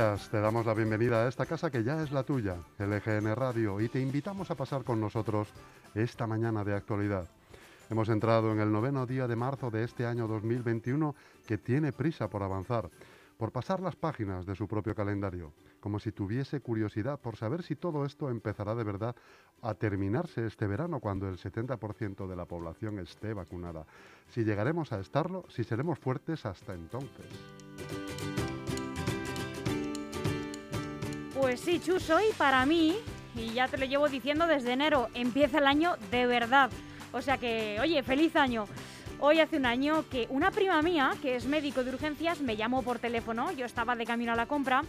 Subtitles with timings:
[0.00, 3.82] días, te damos la bienvenida a esta casa que ya es la tuya, LGN Radio,
[3.82, 5.48] y te invitamos a pasar con nosotros
[5.94, 7.28] esta mañana de actualidad.
[7.90, 11.14] Hemos entrado en el noveno día de marzo de este año 2021
[11.46, 12.88] que tiene prisa por avanzar,
[13.36, 17.76] por pasar las páginas de su propio calendario, como si tuviese curiosidad por saber si
[17.76, 19.14] todo esto empezará de verdad
[19.60, 23.84] a terminarse este verano cuando el 70% de la población esté vacunada,
[24.30, 27.69] si llegaremos a estarlo, si seremos fuertes hasta entonces.
[31.50, 32.94] Pues sí, Chus, hoy para mí,
[33.34, 36.70] y ya te lo llevo diciendo desde enero, empieza el año de verdad.
[37.12, 38.66] O sea que, oye, feliz año.
[39.18, 42.84] Hoy hace un año que una prima mía, que es médico de urgencias, me llamó
[42.84, 44.84] por teléfono, yo estaba de camino a la compra,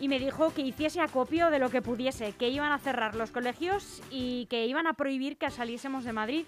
[0.00, 3.30] y me dijo que hiciese acopio de lo que pudiese, que iban a cerrar los
[3.30, 6.46] colegios y que iban a prohibir que saliésemos de Madrid,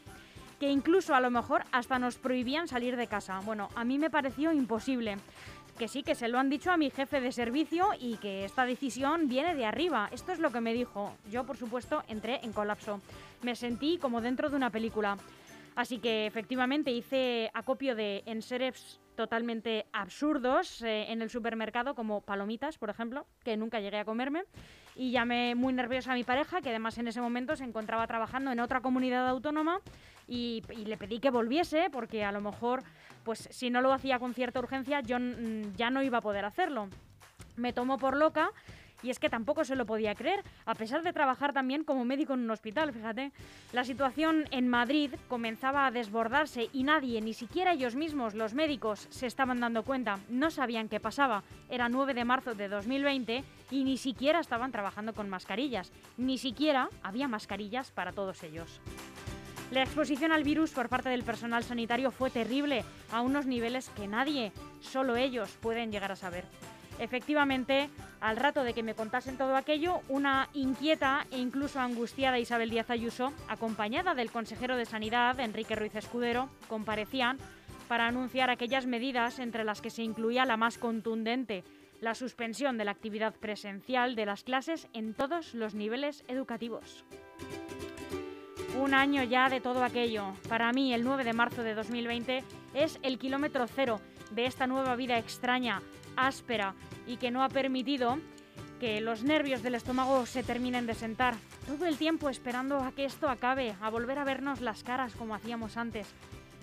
[0.59, 3.41] que incluso a lo mejor hasta nos prohibían salir de casa.
[3.45, 5.19] Bueno, a mí me pareció imposible.
[5.79, 8.67] Que sí, que se lo han dicho a mi jefe de servicio y que esta
[8.67, 10.09] decisión viene de arriba.
[10.13, 11.15] Esto es lo que me dijo.
[11.31, 13.01] Yo, por supuesto, entré en colapso.
[13.43, 15.17] Me sentí como dentro de una película.
[15.77, 22.77] Así que efectivamente hice acopio de enseres totalmente absurdos eh, en el supermercado, como palomitas,
[22.77, 24.43] por ejemplo, que nunca llegué a comerme.
[24.97, 28.51] Y llamé muy nerviosa a mi pareja, que además en ese momento se encontraba trabajando
[28.51, 29.81] en otra comunidad autónoma,
[30.27, 32.83] y, y le pedí que volviese, porque a lo mejor,
[33.25, 35.19] pues si no lo hacía con cierta urgencia, yo
[35.77, 36.89] ya no iba a poder hacerlo.
[37.57, 38.51] Me tomó por loca
[39.03, 42.35] y es que tampoco se lo podía creer, a pesar de trabajar también como médico
[42.35, 43.33] en un hospital, fíjate.
[43.73, 49.07] La situación en Madrid comenzaba a desbordarse y nadie, ni siquiera ellos mismos, los médicos,
[49.11, 51.43] se estaban dando cuenta, no sabían qué pasaba.
[51.69, 56.89] Era 9 de marzo de 2020 y ni siquiera estaban trabajando con mascarillas, ni siquiera
[57.03, 58.81] había mascarillas para todos ellos.
[59.71, 64.09] La exposición al virus por parte del personal sanitario fue terrible, a unos niveles que
[64.09, 66.45] nadie, solo ellos, pueden llegar a saber.
[66.99, 67.91] Efectivamente,
[68.21, 72.91] al rato de que me contasen todo aquello, una inquieta e incluso angustiada Isabel Díaz
[72.91, 77.39] Ayuso, acompañada del consejero de Sanidad, Enrique Ruiz Escudero, comparecían
[77.89, 81.63] para anunciar aquellas medidas entre las que se incluía la más contundente,
[82.01, 87.05] la suspensión de la actividad presencial de las clases en todos los niveles educativos.
[88.79, 90.35] Un año ya de todo aquello.
[90.49, 92.45] Para mí, el 9 de marzo de 2020
[92.75, 94.01] es el kilómetro cero
[94.31, 95.83] de esta nueva vida extraña,
[96.15, 98.21] áspera y que no ha permitido
[98.79, 101.35] que los nervios del estómago se terminen de sentar.
[101.67, 105.35] Todo el tiempo esperando a que esto acabe, a volver a vernos las caras como
[105.35, 106.07] hacíamos antes,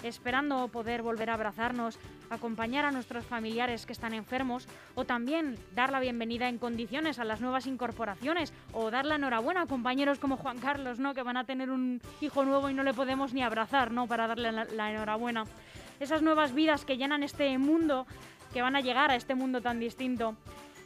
[0.05, 1.97] esperando poder volver a abrazarnos,
[2.29, 7.25] acompañar a nuestros familiares que están enfermos o también dar la bienvenida en condiciones a
[7.25, 11.13] las nuevas incorporaciones o dar la enhorabuena a compañeros como Juan Carlos, ¿no?
[11.13, 14.07] que van a tener un hijo nuevo y no le podemos ni abrazar, ¿no?
[14.07, 15.45] para darle la, la enhorabuena.
[15.99, 18.05] Esas nuevas vidas que llenan este mundo
[18.53, 20.35] que van a llegar a este mundo tan distinto.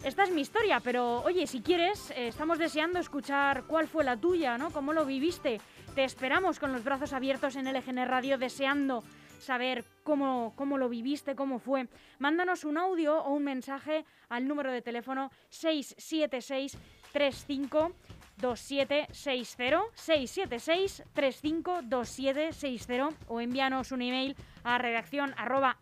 [0.04, 4.16] Esta es mi historia, pero oye, si quieres, eh, estamos deseando escuchar cuál fue la
[4.16, 4.72] tuya, ¿no?
[4.72, 5.60] ¿Cómo lo viviste?
[5.94, 9.04] Te esperamos con los brazos abiertos en LGN Radio, deseando
[9.40, 11.90] saber cómo, cómo lo viviste, cómo fue.
[12.18, 16.78] Mándanos un audio o un mensaje al número de teléfono 676
[17.12, 17.92] 35
[18.38, 25.78] 2760 676 352760 o envíanos un email a redacción arroba.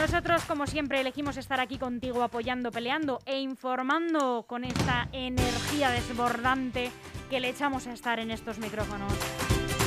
[0.00, 6.90] Nosotros, como siempre, elegimos estar aquí contigo apoyando, peleando e informando con esta energía desbordante
[7.28, 9.12] que le echamos a estar en estos micrófonos.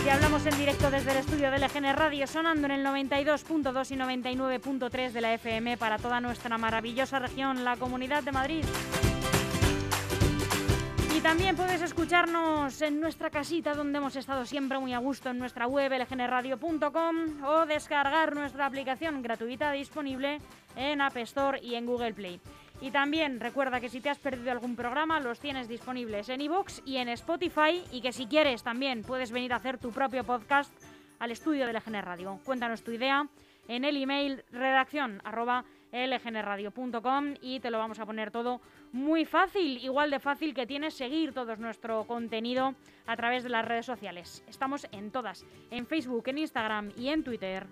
[0.06, 3.96] Y hablamos en directo desde el estudio de LGN Radio, sonando en el 92.2 y
[3.96, 8.66] 99.3 de la FM para toda nuestra maravillosa región, la Comunidad de Madrid.
[11.24, 15.68] También puedes escucharnos en nuestra casita donde hemos estado siempre muy a gusto en nuestra
[15.68, 20.40] web lgnradio.com o descargar nuestra aplicación gratuita disponible
[20.76, 22.42] en App Store y en Google Play.
[22.82, 26.82] Y también recuerda que si te has perdido algún programa los tienes disponibles en iVoox
[26.86, 30.74] y en Spotify y que si quieres también puedes venir a hacer tu propio podcast
[31.20, 32.40] al estudio de LGN Radio.
[32.44, 33.26] Cuéntanos tu idea
[33.70, 38.60] en el email redacción arroba lgnradio.com y te lo vamos a poner todo
[38.92, 42.76] muy fácil, igual de fácil que tienes seguir todo nuestro contenido
[43.06, 44.44] a través de las redes sociales.
[44.48, 47.68] Estamos en todas, en Facebook, en Instagram y en Twitter.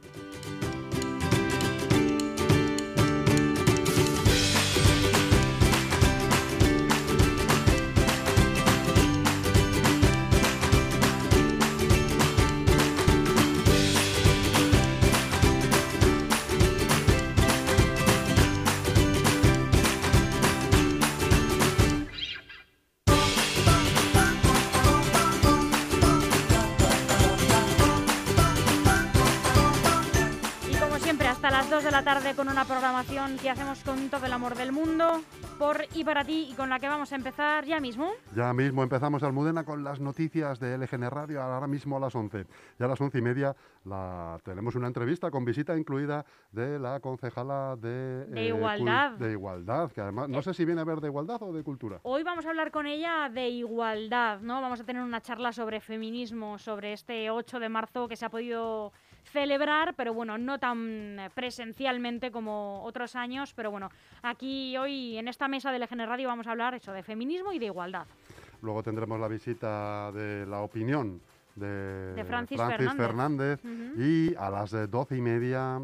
[31.71, 35.21] La tarde con una programación que hacemos con todo el amor del mundo,
[35.57, 38.11] por y para ti, y con la que vamos a empezar ya mismo.
[38.35, 42.45] Ya mismo empezamos Almudena con las noticias de LGN Radio, ahora mismo a las 11.
[42.77, 46.99] Ya a las once y media la, tenemos una entrevista con visita incluida de la
[46.99, 49.11] concejala de, de Igualdad.
[49.11, 50.43] De Igualdad, que además no eh.
[50.43, 52.01] sé si viene a ver de Igualdad o de Cultura.
[52.03, 54.61] Hoy vamos a hablar con ella de Igualdad, ¿no?
[54.61, 58.29] Vamos a tener una charla sobre feminismo, sobre este 8 de marzo que se ha
[58.29, 58.91] podido
[59.25, 63.89] celebrar, pero bueno, no tan presencialmente como otros años, pero bueno,
[64.21, 67.59] aquí hoy en esta mesa del EGN Radio vamos a hablar eso de feminismo y
[67.59, 68.05] de igualdad.
[68.61, 71.21] Luego tendremos la visita de la opinión
[71.55, 72.59] de, Francis,
[72.95, 73.59] Fernández,
[73.97, 75.81] y a las doce y media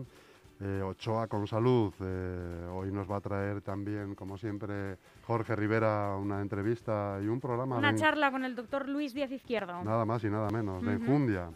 [0.59, 1.93] eh, Ochoa con salud.
[1.99, 7.39] Eh, hoy nos va a traer también, como siempre, Jorge Rivera una entrevista y un
[7.39, 7.77] programa.
[7.77, 9.83] Una charla con el doctor Luis Díaz Izquierdo.
[9.83, 11.49] Nada más y nada menos, de Enjundia.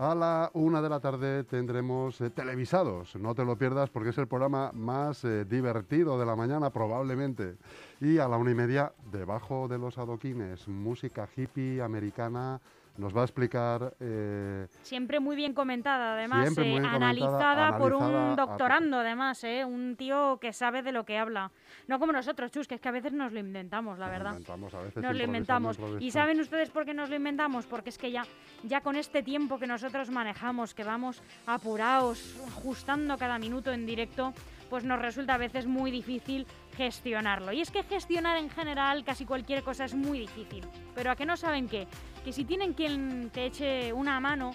[0.00, 3.16] A la una de la tarde tendremos eh, televisados.
[3.16, 7.56] No te lo pierdas porque es el programa más eh, divertido de la mañana probablemente.
[8.00, 12.60] Y a la una y media, debajo de los adoquines, música hippie americana
[12.98, 13.94] nos va a explicar...
[14.00, 20.38] Eh, siempre muy bien comentada, además, eh, analizada, por un doctorando, además, eh, un tío
[20.40, 21.50] que sabe de lo que habla.
[21.86, 24.32] No como nosotros, Chus, que es que a veces nos lo inventamos, la verdad.
[24.32, 25.78] Inventamos, a veces nos lo inventamos.
[26.00, 27.66] ¿Y saben ustedes por qué nos lo inventamos?
[27.66, 28.24] Porque es que ya,
[28.64, 34.34] ya con este tiempo que nosotros manejamos, que vamos apurados, ajustando cada minuto en directo,
[34.68, 37.52] pues nos resulta a veces muy difícil gestionarlo.
[37.52, 40.64] Y es que gestionar en general casi cualquier cosa es muy difícil.
[40.94, 41.86] Pero a que no saben qué,
[42.24, 44.52] que si tienen quien te eche una mano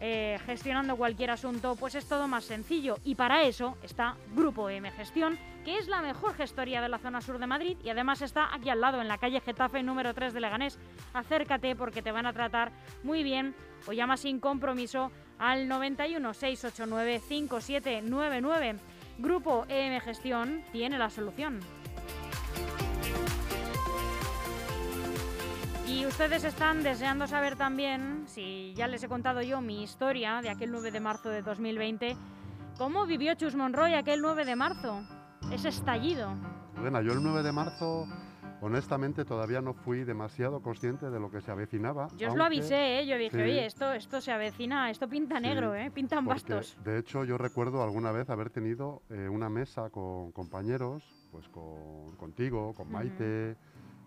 [0.00, 2.98] eh, gestionando cualquier asunto, pues es todo más sencillo.
[3.04, 7.20] Y para eso está Grupo M Gestión, que es la mejor gestoría de la zona
[7.20, 10.32] sur de Madrid y además está aquí al lado, en la calle Getafe número 3
[10.32, 10.78] de Leganés.
[11.14, 12.70] Acércate porque te van a tratar
[13.02, 13.56] muy bien
[13.86, 18.78] o llama sin compromiso al 91 689 5799.
[19.18, 21.58] Grupo EM Gestión tiene la solución.
[25.88, 30.50] Y ustedes están deseando saber también, si ya les he contado yo mi historia de
[30.50, 32.16] aquel 9 de marzo de 2020,
[32.76, 35.02] cómo vivió Chus Monroy aquel 9 de marzo,
[35.50, 36.34] ese estallido.
[36.80, 38.06] Bueno, yo el 9 de marzo
[38.60, 42.08] honestamente todavía no fui demasiado consciente de lo que se avecinaba.
[42.16, 43.06] Yo os lo avisé, ¿eh?
[43.06, 45.90] yo dije, oye, esto, esto se avecina, esto pinta negro, ¿eh?
[45.90, 46.76] pintan bastos.
[46.84, 52.16] De hecho, yo recuerdo alguna vez haber tenido eh, una mesa con compañeros, pues con,
[52.16, 53.56] contigo, con Maite,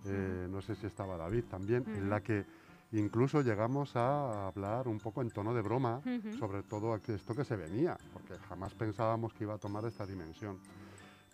[0.06, 2.46] eh, no sé si estaba David también, en la que
[2.92, 6.02] incluso llegamos a hablar un poco en tono de broma
[6.40, 10.60] sobre todo esto que se venía, porque jamás pensábamos que iba a tomar esta dimensión.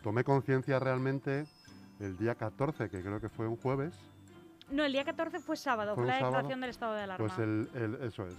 [0.04, 1.46] Tomé conciencia realmente
[2.00, 3.94] el día 14, que creo que fue un jueves.
[4.70, 7.26] No, el día 14 fue sábado, fue, la declaración del estado de alarma.
[7.26, 7.70] Pues el,
[8.02, 8.36] eso es.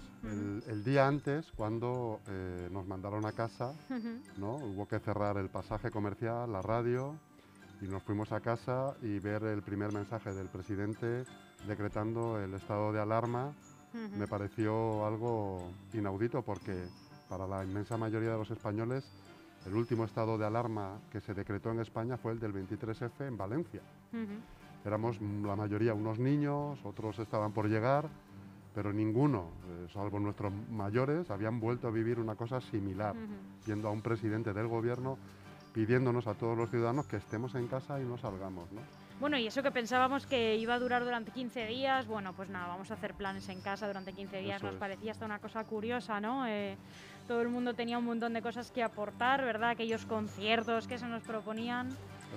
[0.68, 3.72] el, día antes, cuando eh, nos mandaron a casa,
[4.36, 4.56] ¿no?
[4.56, 7.16] hubo que cerrar el pasaje comercial, la radio,
[7.80, 11.24] y nos fuimos a casa y ver el primer mensaje del presidente
[11.66, 13.54] decretando el estado de alarma
[13.92, 16.86] me pareció algo inaudito porque
[17.28, 19.04] para la inmensa mayoría de los españoles
[19.68, 23.36] el último estado de alarma que se decretó en España fue el del 23F en
[23.36, 23.82] Valencia.
[24.84, 28.08] Éramos la mayoría unos niños, otros estaban por llegar,
[28.74, 33.14] pero ninguno, eh, salvo nuestros mayores, habían vuelto a vivir una cosa similar,
[33.66, 35.18] viendo a un presidente del gobierno
[35.74, 38.72] pidiéndonos a todos los ciudadanos que estemos en casa y no salgamos.
[38.72, 38.80] ¿no?
[39.20, 42.68] Bueno, y eso que pensábamos que iba a durar durante 15 días, bueno, pues nada,
[42.68, 46.20] vamos a hacer planes en casa durante 15 días, nos parecía hasta una cosa curiosa,
[46.20, 46.46] ¿no?
[46.46, 46.76] Eh,
[47.26, 49.70] todo el mundo tenía un montón de cosas que aportar, ¿verdad?
[49.70, 51.88] Aquellos conciertos que se nos proponían.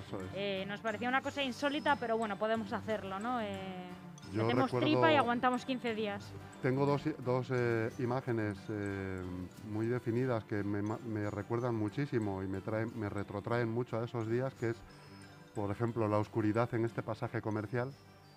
[0.06, 0.26] Eso es.
[0.34, 3.40] Eh, nos parecía una cosa insólita, pero bueno, podemos hacerlo, ¿no?
[3.40, 3.56] Eh,
[4.32, 6.32] tenemos tripa y aguantamos 15 días.
[6.62, 7.48] Tengo dos, dos
[7.98, 8.58] imágenes
[9.70, 14.28] muy definidas que me, me, recuerdan muchísimo y me, traen, me retrotraen mucho a esos
[14.28, 14.76] días, que es
[15.54, 17.90] por ejemplo, la oscuridad en este pasaje comercial,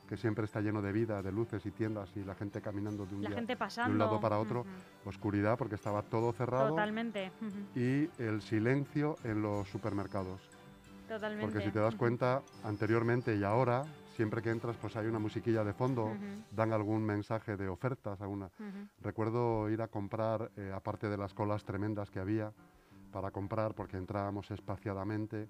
[0.07, 3.15] que siempre está lleno de vida, de luces y tiendas y la gente caminando de
[3.15, 4.65] un, lado para otro,
[5.03, 6.69] oscuridad porque estaba todo cerrado.
[6.69, 7.31] Totalmente.
[7.75, 10.41] Y el silencio en los supermercados.
[11.07, 11.45] Totalmente.
[11.45, 13.83] Porque si te das cuenta, anteriormente y ahora,
[14.15, 16.11] siempre que entras, pues hay una musiquilla de fondo,
[16.51, 18.21] dan algún mensaje de ofertas.
[18.21, 18.49] Alguna.
[19.01, 22.51] Recuerdo ir a comprar, eh, aparte de las colas tremendas que había
[23.11, 25.47] para comprar, porque entrábamos espaciadamente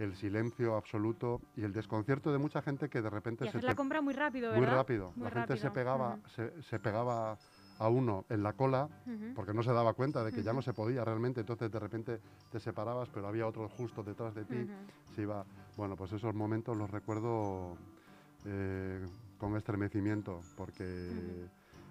[0.00, 4.00] el silencio absoluto y el desconcierto de mucha gente que de repente se la compra
[4.00, 4.58] muy rápido, ¿verdad?
[4.58, 5.12] Muy rápido.
[5.16, 6.18] la gente se pegaba,
[6.60, 7.36] se, pegaba
[7.78, 8.88] a uno en la cola
[9.34, 12.20] porque no se daba cuenta de que ya no se podía realmente, entonces de repente
[12.50, 14.66] te separabas, pero había otro justo detrás de ti.
[15.14, 15.44] Se iba,
[15.76, 17.76] bueno, pues esos momentos los recuerdo
[18.46, 19.04] eh,
[19.38, 21.48] con estremecimiento porque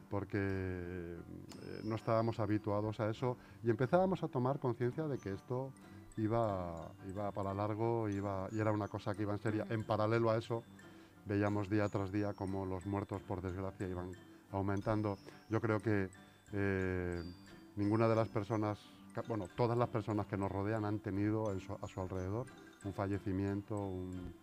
[0.10, 5.72] porque eh, no estábamos habituados a eso y empezábamos a tomar conciencia de que esto
[6.22, 9.66] iba, iba para largo iba, y era una cosa que iba en serio.
[9.70, 10.64] En paralelo a eso,
[11.26, 14.12] veíamos día tras día como los muertos, por desgracia, iban
[14.52, 15.18] aumentando.
[15.50, 16.10] Yo creo que
[16.54, 17.24] eh,
[17.76, 18.80] ninguna de las personas,
[19.28, 22.48] bueno, todas las personas que nos rodean han tenido a su alrededor
[22.84, 24.34] un fallecimiento, un,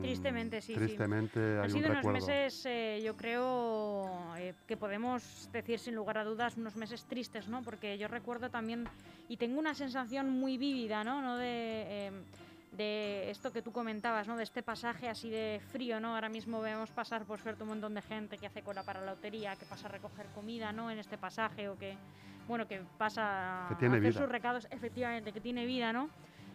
[0.00, 0.74] tristemente, sí.
[0.74, 1.60] Tristemente sí.
[1.62, 6.56] Han sido unos meses, eh, yo creo eh, que podemos decir sin lugar a dudas,
[6.56, 7.62] unos meses tristes, ¿no?
[7.62, 8.88] Porque yo recuerdo también,
[9.28, 11.20] y tengo una sensación muy vívida, ¿no?
[11.22, 11.36] ¿No?
[11.36, 12.24] De, em,
[12.72, 14.36] de esto que tú comentabas, ¿no?
[14.36, 16.14] De este pasaje así de frío, ¿no?
[16.14, 19.12] Ahora mismo vemos pasar, por suerte, un montón de gente que hace cola para la
[19.12, 20.90] lotería, que pasa a recoger comida, ¿no?
[20.90, 21.96] En este pasaje o que,
[22.46, 24.20] bueno, que pasa que tiene a hacer vida.
[24.20, 26.10] sus recados, efectivamente, que tiene vida, ¿no?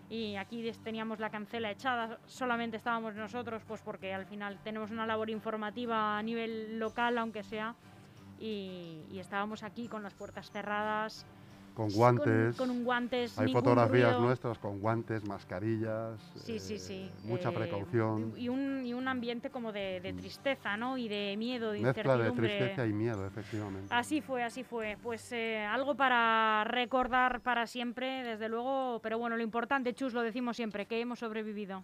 [0.09, 5.07] Y aquí teníamos la cancela echada, solamente estábamos nosotros, pues porque al final tenemos una
[5.07, 7.75] labor informativa a nivel local, aunque sea,
[8.39, 11.25] y, y estábamos aquí con las puertas cerradas,
[11.75, 12.55] con guantes.
[12.55, 13.37] Con, un guantes.
[13.37, 16.19] Hay fotografías nuestras con guantes, mascarillas.
[16.35, 17.11] Sí, sí, sí.
[17.13, 18.33] Eh, mucha eh, precaución.
[18.37, 20.97] Y un, y un ambiente como de, de, tristeza, ¿no?
[20.97, 23.93] Y de miedo, de Mezcla de tristeza y miedo, efectivamente.
[23.93, 24.97] Así fue, así fue.
[25.03, 28.99] Pues eh, algo para recordar para siempre, desde luego.
[29.03, 31.83] Pero bueno, lo importante, Chus, lo decimos siempre, que hemos sobrevivido.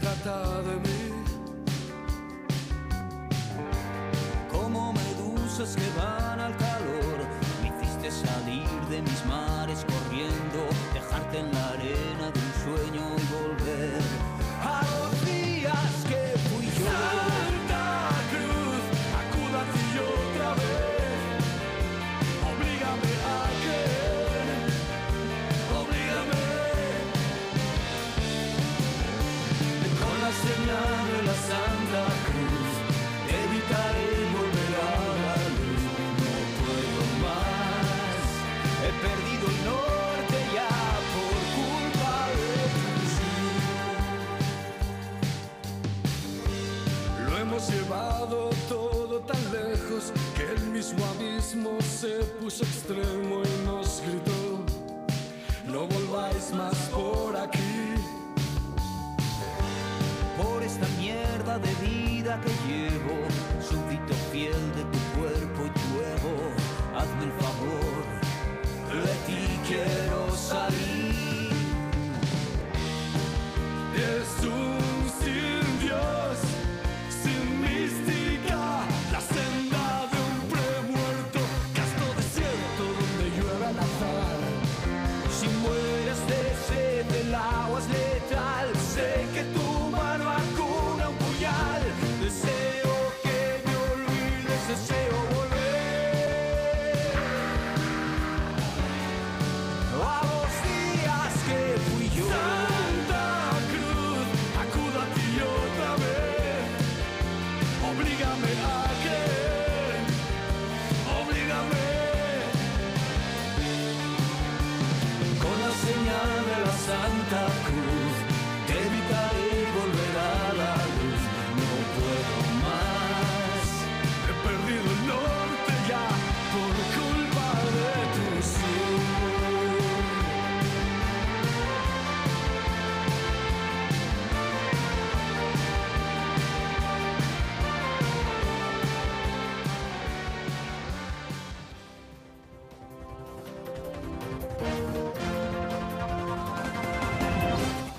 [0.00, 0.95] Trata de mí.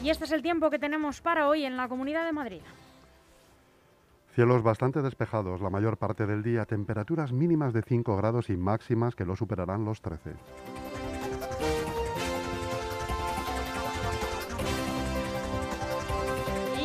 [0.07, 2.61] Y este es el tiempo que tenemos para hoy en la Comunidad de Madrid.
[4.33, 9.15] Cielos bastante despejados la mayor parte del día, temperaturas mínimas de 5 grados y máximas
[9.15, 10.31] que no superarán los 13.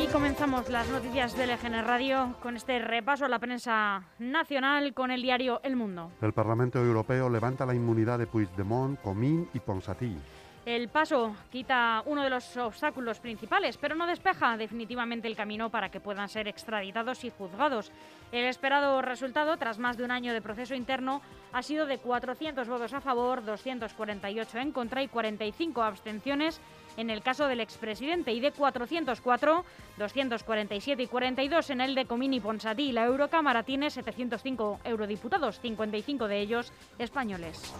[0.03, 5.11] Y comenzamos las noticias del EGN Radio con este repaso a la prensa nacional con
[5.11, 6.11] el diario El Mundo.
[6.21, 10.17] El Parlamento Europeo levanta la inmunidad de Puigdemont, Comín y Ponsatí.
[10.65, 15.89] El paso quita uno de los obstáculos principales, pero no despeja definitivamente el camino para
[15.89, 17.91] que puedan ser extraditados y juzgados.
[18.31, 22.65] El esperado resultado, tras más de un año de proceso interno, ha sido de 400
[22.65, 26.61] votos a favor, 248 en contra y 45 abstenciones
[26.95, 29.65] en el caso del expresidente y de 404,
[29.97, 32.93] 247 y 42 en el de Comini Ponsatí.
[32.93, 37.73] La Eurocámara tiene 705 eurodiputados, 55 de ellos españoles.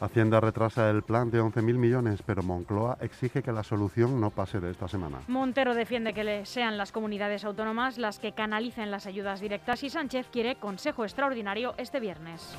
[0.00, 4.60] Hacienda retrasa el plan de 11.000 millones, pero Moncloa exige que la solución no pase
[4.60, 5.20] de esta semana.
[5.28, 10.28] Montero defiende que sean las comunidades autónomas las que canalicen las ayudas directas y Sánchez
[10.30, 12.56] quiere consejo extraordinario este viernes.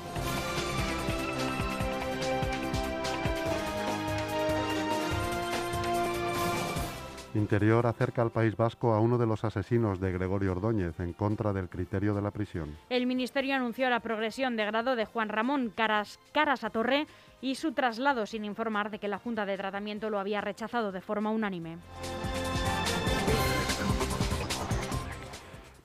[7.36, 11.52] Interior acerca al País Vasco a uno de los asesinos de Gregorio Ordóñez en contra
[11.52, 12.76] del criterio de la prisión.
[12.88, 17.06] El Ministerio anunció la progresión de grado de Juan Ramón Caras, Caras a Torre
[17.40, 21.00] y su traslado sin informar de que la Junta de Tratamiento lo había rechazado de
[21.00, 21.78] forma unánime.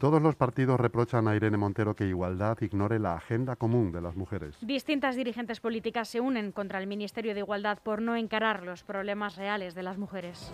[0.02, 4.16] Todos los partidos reprochan a Irene Montero que Igualdad ignore la agenda común de las
[4.16, 4.58] mujeres.
[4.62, 9.36] Distintas dirigentes políticas se unen contra el Ministerio de Igualdad por no encarar los problemas
[9.36, 10.52] reales de las mujeres.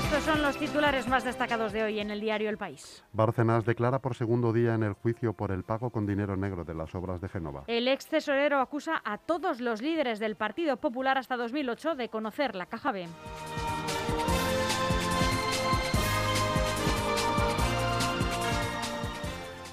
[0.00, 3.04] Estos son los titulares más destacados de hoy en el diario El País.
[3.12, 6.74] Bárcenas declara por segundo día en el juicio por el pago con dinero negro de
[6.74, 7.64] las obras de Génova.
[7.66, 12.54] El ex tesorero acusa a todos los líderes del Partido Popular hasta 2008 de conocer
[12.54, 13.08] la caja B.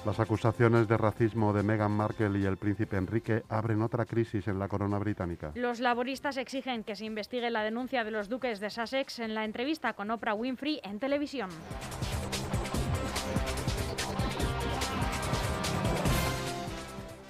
[0.06, 4.58] Las acusaciones de racismo de Meghan Markle y el príncipe Enrique abren otra crisis en
[4.58, 5.52] la corona británica.
[5.54, 9.44] Los laboristas exigen que se investigue la denuncia de los duques de Sussex en la
[9.44, 11.50] entrevista con Oprah Winfrey en televisión.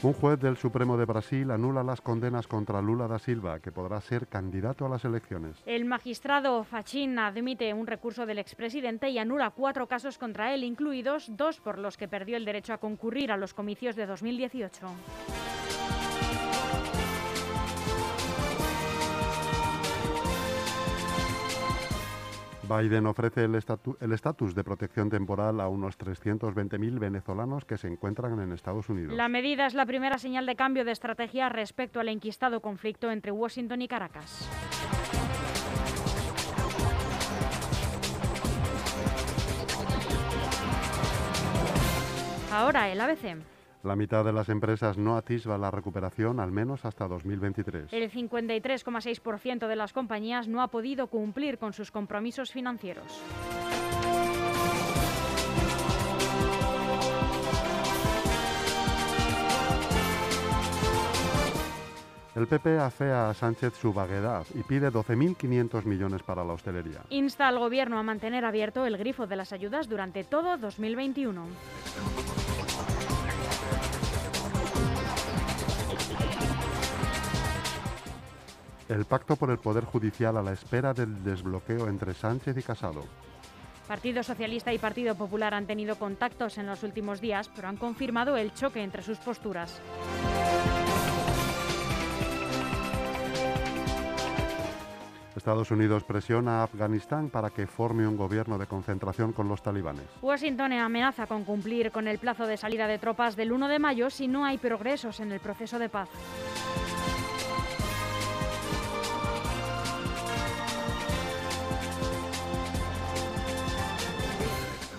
[0.01, 4.01] Un juez del Supremo de Brasil anula las condenas contra Lula da Silva, que podrá
[4.01, 5.61] ser candidato a las elecciones.
[5.67, 11.37] El magistrado Fachin admite un recurso del expresidente y anula cuatro casos contra él, incluidos
[11.37, 14.87] dos por los que perdió el derecho a concurrir a los comicios de 2018.
[22.69, 27.89] Biden ofrece el estatu- el estatus de protección temporal a unos 320.000 venezolanos que se
[27.89, 29.15] encuentran en Estados Unidos.
[29.17, 33.33] La medida es la primera señal de cambio de estrategia respecto al enquistado conflicto entre
[33.33, 34.49] Washington y Caracas.
[42.53, 43.37] Ahora el ABC.
[43.85, 47.93] La mitad de las empresas no atisba la recuperación al menos hasta 2023.
[47.93, 53.23] El 53,6% de las compañías no ha podido cumplir con sus compromisos financieros.
[62.35, 67.01] El PP afea a Sánchez su vaguedad y pide 12.500 millones para la hostelería.
[67.11, 71.47] Insta al Gobierno a mantener abierto el grifo de las ayudas durante todo 2021.
[78.89, 83.05] El pacto por el Poder Judicial a la espera del desbloqueo entre Sánchez y Casado.
[83.87, 88.37] Partido Socialista y Partido Popular han tenido contactos en los últimos días, pero han confirmado
[88.37, 89.81] el choque entre sus posturas.
[95.37, 100.05] Estados Unidos presiona a Afganistán para que forme un gobierno de concentración con los talibanes.
[100.21, 104.11] Washington amenaza con cumplir con el plazo de salida de tropas del 1 de mayo
[104.11, 106.09] si no hay progresos en el proceso de paz.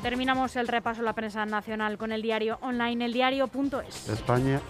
[0.02, 4.08] Terminamos el repaso a la prensa nacional con el diario online eldiario.es.
[4.08, 4.62] España,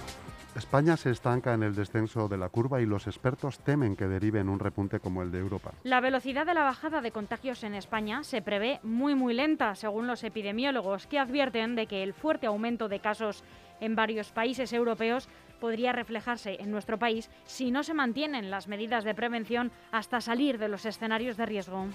[0.55, 4.39] España se estanca en el descenso de la curva y los expertos temen que derive
[4.39, 5.71] en un repunte como el de Europa.
[5.83, 10.07] La velocidad de la bajada de contagios en España se prevé muy muy lenta, según
[10.07, 13.43] los epidemiólogos, que advierten de que el fuerte aumento de casos
[13.81, 19.03] en varios países europeos podría reflejarse en nuestro país si no se mantienen las medidas
[19.03, 21.85] de prevención hasta salir de los escenarios de riesgo.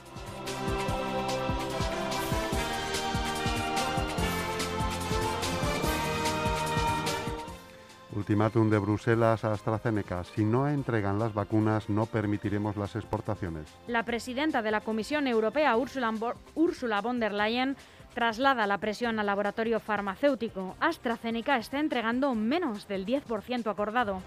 [8.16, 10.24] Ultimátum de Bruselas a AstraZeneca.
[10.24, 13.66] Si no entregan las vacunas, no permitiremos las exportaciones.
[13.86, 17.76] La presidenta de la Comisión Europea, Ursula, von der Leyen,
[18.14, 20.76] traslada la presión al laboratorio farmacéutico.
[20.80, 24.22] AstraZeneca está entregando menos del 10% acordado.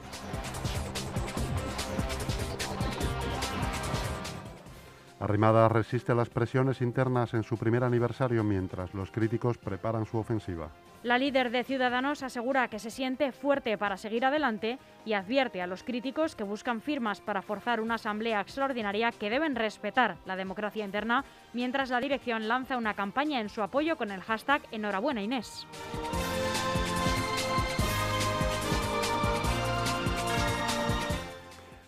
[5.20, 10.70] Arrimada resiste las presiones internas en su primer aniversario mientras los críticos preparan su ofensiva.
[11.02, 15.68] La líder de Ciudadanos asegura que se siente fuerte para seguir adelante y advierte a
[15.68, 20.86] los críticos que buscan firmas para forzar una asamblea extraordinaria que deben respetar la democracia
[20.86, 25.66] interna, mientras la dirección lanza una campaña en su apoyo con el hashtag Enhorabuena Inés.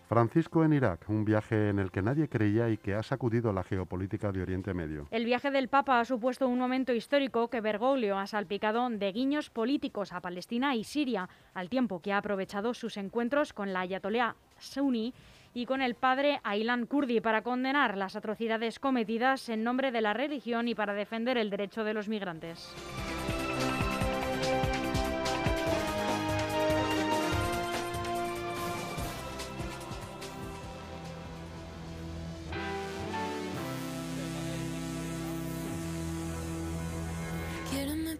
[0.10, 3.63] Francisco en Irak, un viaje en el que nadie creía y que ha sacudido la
[3.63, 5.08] geopolítica de Oriente Medio.
[5.12, 9.52] El viaje del Papa ha supuesto un momento histórico que Bergoglio ha salpicado de guiños
[9.52, 14.36] políticos a Palestina y Siria, al tiempo que ha aprovechado sus encuentros con la ayatolá
[14.58, 15.13] Sunni
[15.54, 20.13] y con el padre Aylan Kurdi para condenar las atrocidades cometidas en nombre de la
[20.13, 22.74] religión y para defender el derecho de los migrantes.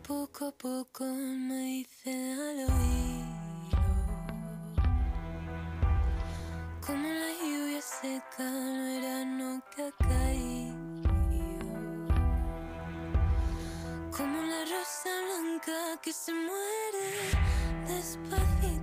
[0.04, 3.80] Poco a poco, me dice al oído.
[6.86, 10.78] Como la lluvia seca el verano que ha caído.
[14.16, 17.08] Como la rosa blanca que se muere
[17.88, 18.79] despacito.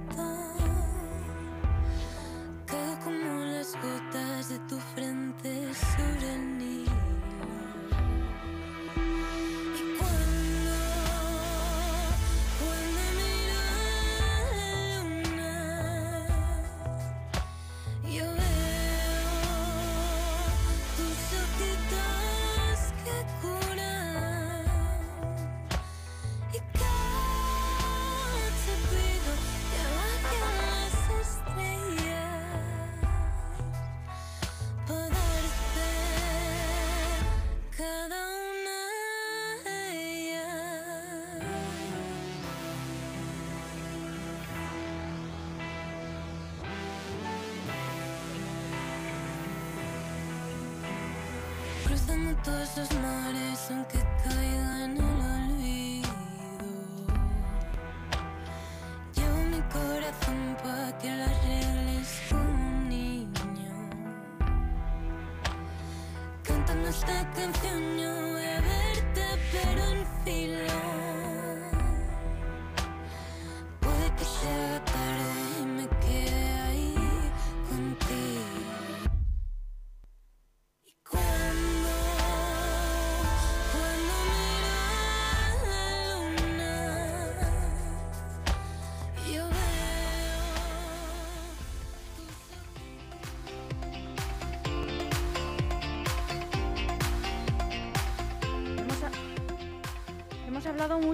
[52.47, 54.46] Todos los mares aunque caiga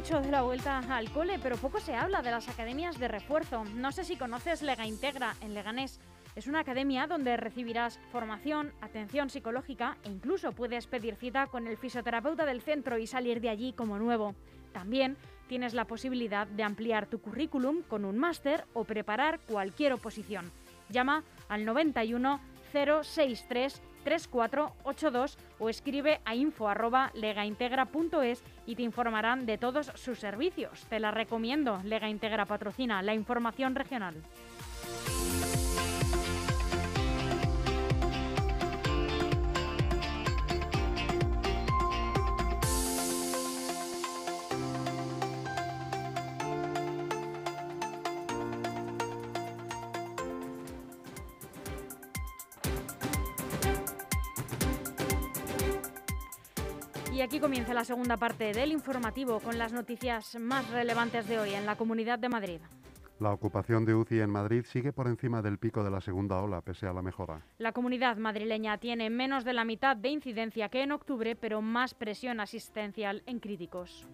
[0.03, 3.63] mucho de la vuelta al cole, pero poco se habla de las academias de refuerzo.
[3.77, 6.01] No sé si conoces Lega Integra en Leganés.
[6.35, 11.77] Es una academia donde recibirás formación, atención psicológica e incluso puedes pedir cita con el
[11.77, 14.35] fisioterapeuta del centro y salir de allí como nuevo.
[14.73, 20.51] También tienes la posibilidad de ampliar tu currículum con un máster o preparar cualquier oposición.
[20.89, 22.41] Llama al 91
[22.73, 30.85] 063 3482 o escribe a info@legaintegra.es y te informarán de todos sus servicios.
[30.89, 31.81] Te la recomiendo.
[31.85, 34.15] Lega Integra patrocina la información regional.
[57.13, 61.53] Y aquí comienza la segunda parte del informativo con las noticias más relevantes de hoy
[61.53, 62.61] en la Comunidad de Madrid.
[63.21, 66.63] La ocupación de UCI en Madrid sigue por encima del pico de la segunda ola,
[66.63, 67.43] pese a la mejora.
[67.59, 71.93] La comunidad madrileña tiene menos de la mitad de incidencia que en octubre, pero más
[71.93, 74.09] presión asistencial en críticos.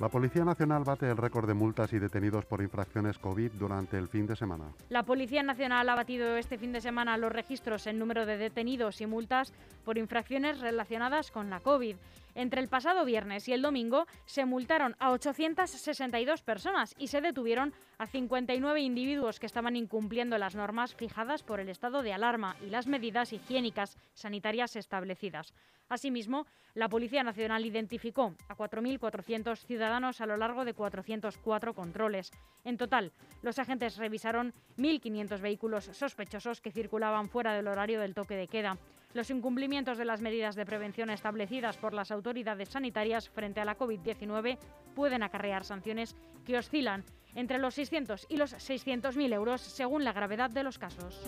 [0.00, 4.08] La Policía Nacional bate el récord de multas y detenidos por infracciones COVID durante el
[4.08, 4.64] fin de semana.
[4.88, 9.00] La Policía Nacional ha batido este fin de semana los registros en número de detenidos
[9.00, 9.52] y multas
[9.84, 11.94] por infracciones relacionadas con la COVID.
[12.34, 17.72] Entre el pasado viernes y el domingo se multaron a 862 personas y se detuvieron
[17.98, 22.70] a 59 individuos que estaban incumpliendo las normas fijadas por el estado de alarma y
[22.70, 25.54] las medidas higiénicas sanitarias establecidas.
[25.88, 32.32] Asimismo, la Policía Nacional identificó a 4.400 ciudadanos a lo largo de 404 controles.
[32.64, 38.34] En total, los agentes revisaron 1.500 vehículos sospechosos que circulaban fuera del horario del toque
[38.34, 38.78] de queda.
[39.14, 43.78] Los incumplimientos de las medidas de prevención establecidas por las autoridades sanitarias frente a la
[43.78, 44.58] COVID-19
[44.94, 47.04] pueden acarrear sanciones que oscilan
[47.36, 51.22] entre los 600 y los 600.000 euros según la gravedad de los casos.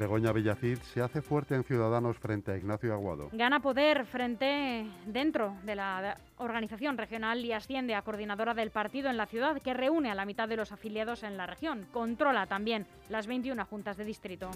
[0.00, 3.28] Begoña Villacid se hace fuerte en Ciudadanos frente a Ignacio Aguado.
[3.32, 9.18] Gana poder frente dentro de la organización regional y asciende a coordinadora del partido en
[9.18, 11.86] la ciudad que reúne a la mitad de los afiliados en la región.
[11.92, 14.50] Controla también las 21 juntas de distrito.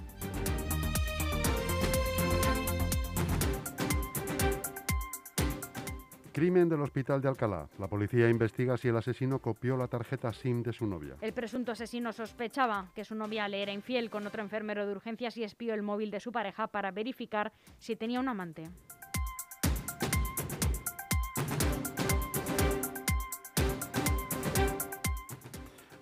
[6.35, 7.69] Crimen del Hospital de Alcalá.
[7.79, 11.15] La policía investiga si el asesino copió la tarjeta SIM de su novia.
[11.21, 15.37] El presunto asesino sospechaba que su novia le era infiel con otro enfermero de urgencias
[15.37, 18.69] y espió el móvil de su pareja para verificar si tenía un amante.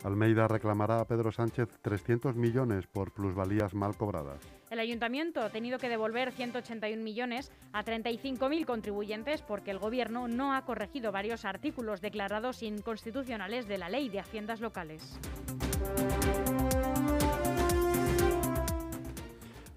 [0.05, 4.41] Almeida reclamará a Pedro Sánchez 300 millones por plusvalías mal cobradas.
[4.71, 10.55] El ayuntamiento ha tenido que devolver 181 millones a 35.000 contribuyentes porque el gobierno no
[10.55, 15.19] ha corregido varios artículos declarados inconstitucionales de la ley de haciendas locales.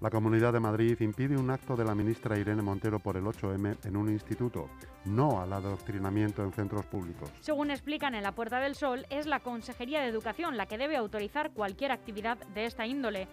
[0.06, 3.84] La Comunidad de Madrid impide un acto de la ministra Irene Montero por el 8M
[3.86, 4.70] en un instituto,
[5.04, 7.28] no al adoctrinamiento en centros públicos.
[7.40, 10.96] Según explican en la Puerta del Sol, es la Consejería de Educación la que debe
[10.96, 13.26] autorizar cualquier actividad de esta índole.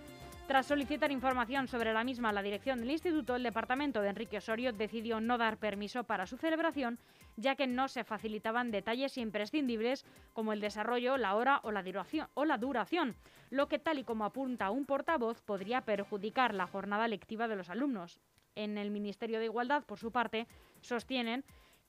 [0.48, 4.40] Tras solicitar información sobre la misma a la dirección del instituto, el departamento de Enrique
[4.40, 6.98] Osorio decidió no dar permiso para su celebración,
[7.36, 13.15] ya que no se facilitaban detalles imprescindibles como el desarrollo, la hora o la duración,
[13.50, 17.69] lo que tal y como apunta un portavoz podría perjudicar la jornada lectiva de los
[17.69, 18.19] alumnos.
[18.56, 20.48] En el Ministerio de Igualdad, por su parte,
[20.82, 21.43] sostienen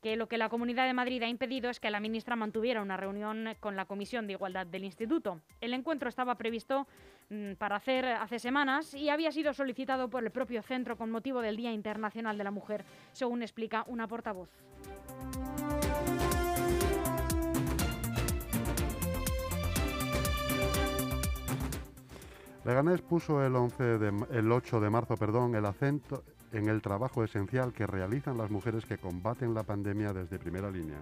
[0.05, 2.99] que lo que la Comunidad de Madrid ha impedido es que la ministra mantuviera una
[2.99, 5.41] reunión con la Comisión de Igualdad del Instituto.
[5.63, 6.87] El encuentro estaba previsto
[7.31, 11.41] mm, para hacer hace semanas y había sido solicitado por el propio centro con motivo
[11.41, 14.51] del Día Internacional de la Mujer, según explica una portavoz.
[22.65, 27.23] Leganés puso el, 11 de, el 8 de marzo perdón, el acento en el trabajo
[27.23, 30.99] esencial que realizan las mujeres que combaten la pandemia desde primera línea.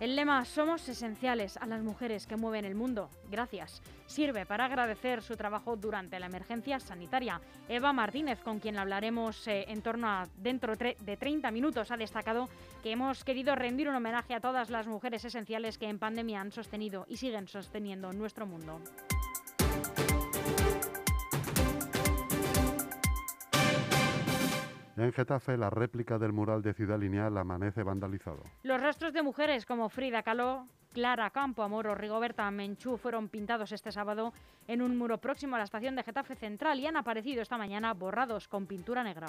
[0.00, 3.10] El lema Somos esenciales a las mujeres que mueven el mundo.
[3.30, 3.82] Gracias.
[4.06, 7.38] Sirve para agradecer su trabajo durante la emergencia sanitaria.
[7.68, 12.48] Eva Martínez, con quien hablaremos eh, en torno a dentro de 30 minutos, ha destacado
[12.82, 16.50] que hemos querido rendir un homenaje a todas las mujeres esenciales que en pandemia han
[16.50, 18.80] sostenido y siguen sosteniendo nuestro mundo.
[25.00, 28.42] En Getafe, la réplica del mural de Ciudad Lineal amanece vandalizado.
[28.62, 33.92] Los rostros de mujeres como Frida Kahlo, Clara Campoamor o Rigoberta Menchú fueron pintados este
[33.92, 34.34] sábado
[34.68, 37.94] en un muro próximo a la estación de Getafe Central y han aparecido esta mañana
[37.94, 39.28] borrados con pintura negra.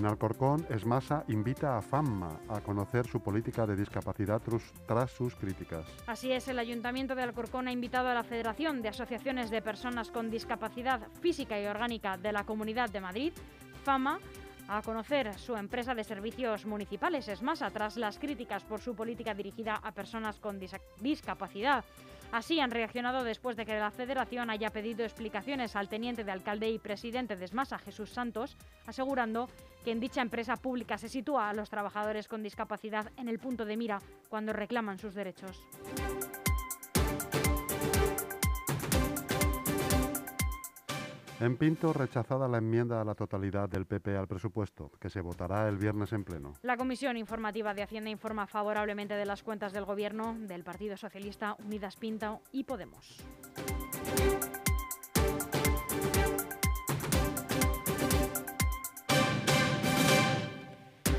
[0.00, 4.40] En Alcorcón, Esmasa invita a FAMMA a conocer su política de discapacidad
[4.86, 5.84] tras sus críticas.
[6.06, 10.10] Así es, el Ayuntamiento de Alcorcón ha invitado a la Federación de Asociaciones de Personas
[10.10, 13.34] con Discapacidad Física y Orgánica de la Comunidad de Madrid,
[13.84, 14.20] FAMA,
[14.68, 19.74] a conocer su empresa de servicios municipales, Esmasa, tras las críticas por su política dirigida
[19.82, 20.58] a personas con
[21.00, 21.84] discapacidad.
[22.32, 26.70] Así han reaccionado después de que la Federación haya pedido explicaciones al teniente de alcalde
[26.70, 29.48] y presidente de Esmasa, Jesús Santos, asegurando
[29.84, 33.64] que en dicha empresa pública se sitúa a los trabajadores con discapacidad en el punto
[33.64, 35.66] de mira cuando reclaman sus derechos.
[41.40, 45.66] En Pinto, rechazada la enmienda a la totalidad del PP al presupuesto, que se votará
[45.68, 46.52] el viernes en pleno.
[46.60, 51.56] La Comisión Informativa de Hacienda informa favorablemente de las cuentas del Gobierno, del Partido Socialista,
[51.64, 53.24] Unidas Pinto y Podemos.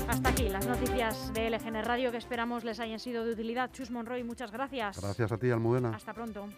[0.06, 3.72] Hasta aquí las noticias de LGN Radio que esperamos les hayan sido de utilidad.
[3.72, 5.00] Chus Monroy, muchas gracias.
[5.00, 5.96] Gracias a ti, Almudena.
[5.96, 6.48] Hasta pronto.